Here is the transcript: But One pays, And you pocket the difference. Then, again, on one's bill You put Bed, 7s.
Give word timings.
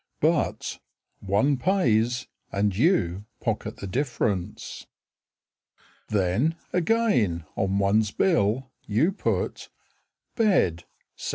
But 0.19 0.79
One 1.19 1.57
pays, 1.57 2.25
And 2.51 2.75
you 2.75 3.25
pocket 3.39 3.77
the 3.77 3.85
difference. 3.85 4.87
Then, 6.09 6.55
again, 6.73 7.45
on 7.55 7.77
one's 7.77 8.09
bill 8.09 8.71
You 8.87 9.11
put 9.11 9.69
Bed, 10.35 10.85
7s. 11.19 11.29